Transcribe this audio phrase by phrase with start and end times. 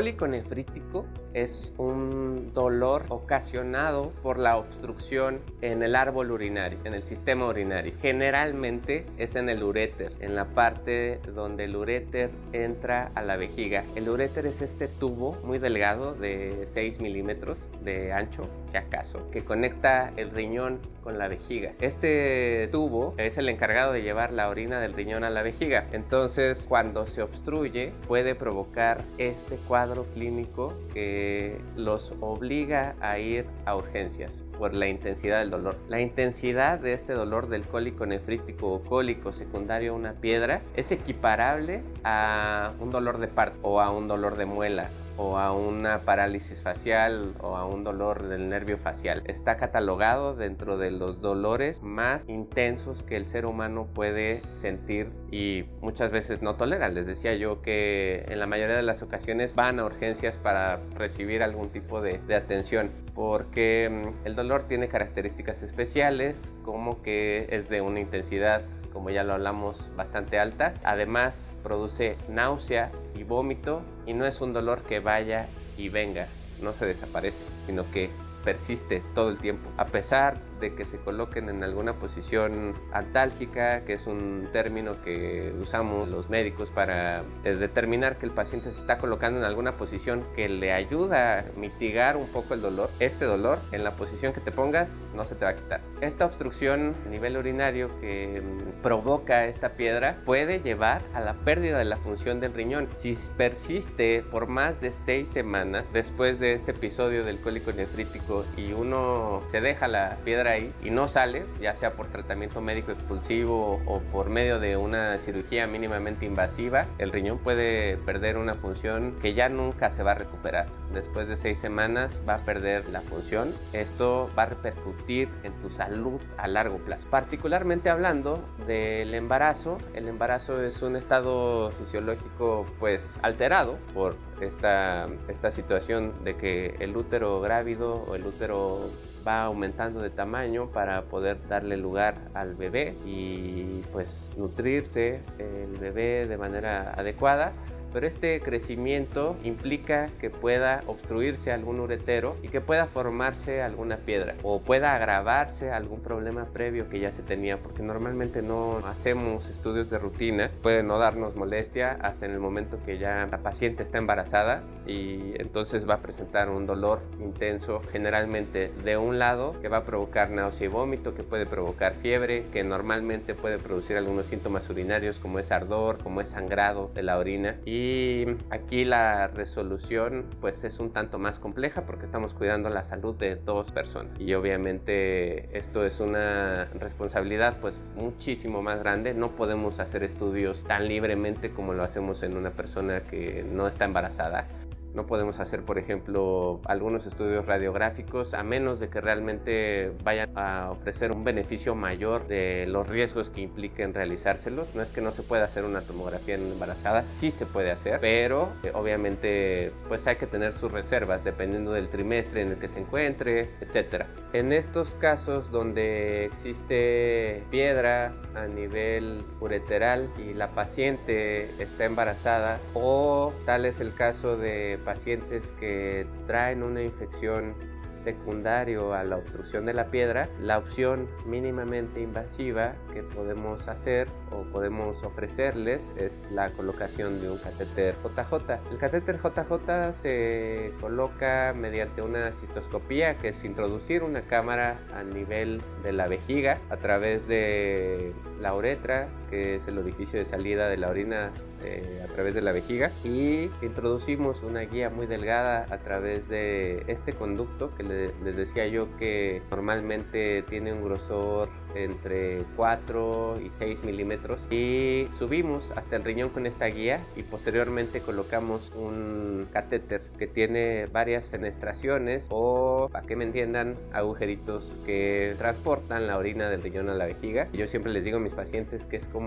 [0.00, 7.02] cólico nefrítico es un dolor ocasionado por la obstrucción en el árbol urinario, en el
[7.02, 7.92] sistema urinario.
[8.00, 13.84] Generalmente es en el uréter, en la parte donde el uréter entra a la vejiga.
[13.94, 19.44] El uréter es este tubo muy delgado de 6 milímetros de ancho, si acaso, que
[19.44, 21.72] conecta el riñón con la vejiga.
[21.80, 25.86] Este tubo es el encargado de llevar la orina del riñón a la vejiga.
[25.92, 33.76] Entonces, cuando se obstruye, puede provocar este cuadro clínico que los obliga a ir a
[33.76, 35.76] urgencias por la intensidad del dolor.
[35.88, 40.92] La intensidad de este dolor del cólico nefrítico o cólico secundario a una piedra es
[40.92, 46.00] equiparable a un dolor de parto o a un dolor de muela o a una
[46.00, 49.22] parálisis facial o a un dolor del nervio facial.
[49.26, 55.64] Está catalogado dentro de los dolores más intensos que el ser humano puede sentir y
[55.82, 56.88] muchas veces no tolera.
[56.88, 61.42] Les decía yo que en la mayoría de las ocasiones van a urgencias para recibir
[61.42, 67.68] algún tipo de, de atención porque mm, el dolor tiene características especiales como que es
[67.68, 70.74] de una intensidad como ya lo hablamos, bastante alta.
[70.84, 76.26] Además, produce náusea y vómito y no es un dolor que vaya y venga,
[76.62, 78.10] no se desaparece, sino que
[78.44, 79.70] persiste todo el tiempo.
[79.76, 85.54] A pesar de que se coloquen en alguna posición altálgica, que es un término que
[85.60, 90.48] usamos los médicos para determinar que el paciente se está colocando en alguna posición que
[90.48, 92.90] le ayuda a mitigar un poco el dolor.
[93.00, 95.80] Este dolor, en la posición que te pongas, no se te va a quitar.
[96.00, 98.42] Esta obstrucción a nivel urinario que
[98.82, 102.88] provoca esta piedra puede llevar a la pérdida de la función del riñón.
[102.96, 108.72] Si persiste por más de seis semanas después de este episodio del cólico nefrítico y
[108.72, 114.00] uno se deja la piedra y no sale, ya sea por tratamiento médico expulsivo o
[114.12, 119.48] por medio de una cirugía mínimamente invasiva, el riñón puede perder una función que ya
[119.48, 120.66] nunca se va a recuperar.
[120.92, 123.54] Después de seis semanas va a perder la función.
[123.72, 127.08] Esto va a repercutir en tu salud a largo plazo.
[127.10, 135.50] Particularmente hablando del embarazo, el embarazo es un estado fisiológico pues alterado por esta, esta
[135.50, 138.90] situación de que el útero grávido o el útero
[139.26, 146.26] va aumentando de tamaño para poder darle lugar al bebé y pues nutrirse el bebé
[146.26, 147.52] de manera adecuada.
[147.92, 154.36] Pero este crecimiento implica que pueda obstruirse algún uretero y que pueda formarse alguna piedra
[154.44, 159.90] o pueda agravarse algún problema previo que ya se tenía, porque normalmente no hacemos estudios
[159.90, 163.98] de rutina, puede no darnos molestia hasta en el momento que ya la paciente está
[163.98, 169.78] embarazada y entonces va a presentar un dolor intenso, generalmente de un lado, que va
[169.78, 174.68] a provocar náusea y vómito, que puede provocar fiebre, que normalmente puede producir algunos síntomas
[174.68, 177.56] urinarios como es ardor, como es sangrado de la orina.
[177.64, 183.14] Y aquí la resolución pues es un tanto más compleja porque estamos cuidando la salud
[183.14, 184.18] de dos personas.
[184.18, 189.14] Y obviamente esto es una responsabilidad pues muchísimo más grande.
[189.14, 193.84] No podemos hacer estudios tan libremente como lo hacemos en una persona que no está
[193.84, 194.48] embarazada
[194.94, 200.70] no podemos hacer, por ejemplo, algunos estudios radiográficos a menos de que realmente vayan a
[200.70, 204.74] ofrecer un beneficio mayor de los riesgos que impliquen realizárselos.
[204.74, 208.00] No es que no se pueda hacer una tomografía en embarazada, sí se puede hacer,
[208.00, 212.68] pero eh, obviamente pues hay que tener sus reservas dependiendo del trimestre en el que
[212.68, 214.04] se encuentre, etc.
[214.32, 223.32] En estos casos donde existe piedra a nivel ureteral y la paciente está embarazada o
[223.46, 227.54] tal es el caso de pacientes que traen una infección
[228.02, 234.42] secundario a la obstrucción de la piedra, la opción mínimamente invasiva que podemos hacer o
[234.44, 238.70] podemos ofrecerles es la colocación de un catéter JJ.
[238.70, 245.60] El catéter JJ se coloca mediante una cistoscopía, que es introducir una cámara a nivel
[245.82, 250.76] de la vejiga a través de la uretra, que es el orificio de salida de
[250.76, 251.30] la orina
[251.64, 252.90] eh, a través de la vejiga.
[253.04, 258.96] Y introducimos una guía muy delgada a través de este conducto que les decía yo
[258.98, 264.40] que normalmente tiene un grosor entre 4 y 6 milímetros.
[264.50, 270.86] Y subimos hasta el riñón con esta guía y posteriormente colocamos un catéter que tiene
[270.86, 276.94] varias fenestraciones o para que me entiendan agujeritos que transportan la orina del riñón a
[276.94, 277.48] la vejiga.
[277.52, 279.19] Yo siempre les digo a mis pacientes que es como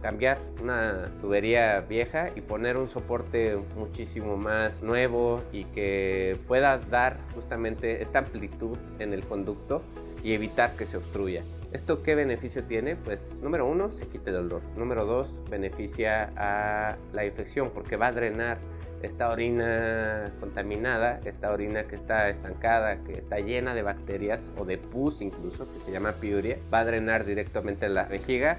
[0.00, 7.18] cambiar una tubería vieja y poner un soporte muchísimo más nuevo y que pueda dar
[7.34, 9.82] justamente esta amplitud en el conducto
[10.22, 11.42] y evitar que se obstruya.
[11.72, 12.96] ¿Esto qué beneficio tiene?
[12.96, 14.62] Pues número uno, se quita el dolor.
[14.76, 18.58] Número dos, beneficia a la infección porque va a drenar
[19.02, 24.78] esta orina contaminada, esta orina que está estancada, que está llena de bacterias o de
[24.78, 28.58] pus incluso, que se llama piuria, va a drenar directamente la vejiga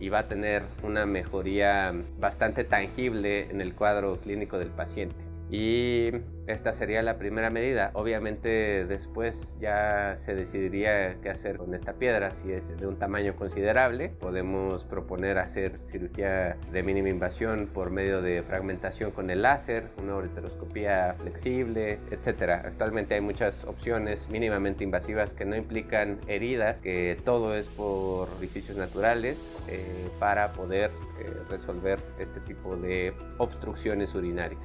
[0.00, 5.33] y va a tener una mejoría bastante tangible en el cuadro clínico del paciente.
[5.56, 6.10] Y
[6.48, 7.92] esta sería la primera medida.
[7.94, 12.32] Obviamente después ya se decidiría qué hacer con esta piedra.
[12.32, 18.20] Si es de un tamaño considerable, podemos proponer hacer cirugía de mínima invasión por medio
[18.20, 22.64] de fragmentación con el láser, una ureteroscopía flexible, etc.
[22.64, 28.76] Actualmente hay muchas opciones mínimamente invasivas que no implican heridas, que todo es por orificios
[28.76, 30.90] naturales eh, para poder
[31.20, 34.58] eh, resolver este tipo de obstrucciones urinarias.